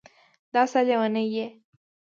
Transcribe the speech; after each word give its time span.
دا 0.53 0.61
څه 0.71 0.79
لېونی 0.87 1.25
یې 1.35 1.45